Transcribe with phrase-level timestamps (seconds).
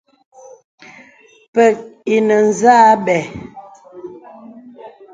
[1.53, 1.75] Pə̀k
[2.13, 3.21] ǐ nə̀ zâ bə̀.